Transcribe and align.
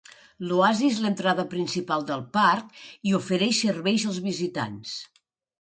L'Oasi 0.51 0.87
és 0.93 1.01
l'entrada 1.03 1.45
principal 1.51 2.07
del 2.09 2.25
parc 2.39 2.73
i 3.11 3.15
ofereix 3.21 3.63
serveis 3.67 4.11
als 4.13 4.19
visitants. 4.31 4.99